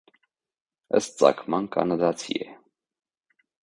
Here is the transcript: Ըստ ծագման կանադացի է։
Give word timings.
Ըստ 1.01 1.13
ծագման 1.21 1.71
կանադացի 1.79 2.43
է։ 2.49 2.53